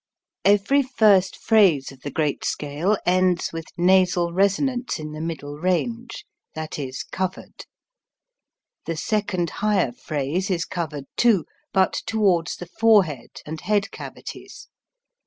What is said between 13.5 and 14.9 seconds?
THE GREAT SCALE 245 head cavities.